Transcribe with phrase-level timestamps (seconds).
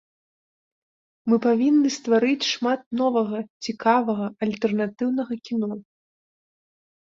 [1.31, 5.73] Мы павінны стварыць шмат новага, цікавага, альтэрнатыўнага кіно.